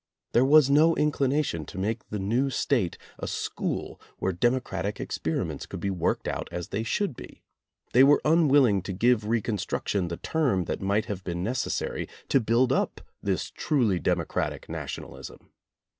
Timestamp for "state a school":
2.49-4.01